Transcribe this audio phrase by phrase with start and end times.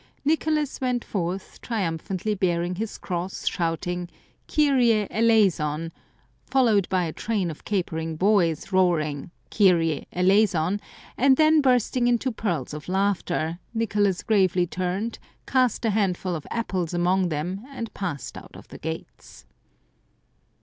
[0.25, 4.09] Nicolas went forth tri umphantly bearing his cross, shouting,"
[4.51, 5.91] Kyrie eleison!"
[6.51, 10.81] foUowed by a train of capering boys roaring," Kyrie eleison!"
[11.19, 16.95] and then bursting into peals of laughter, Nicolas gravely turned, cast a handful of apples
[16.95, 19.45] among them, and passed out of the gates.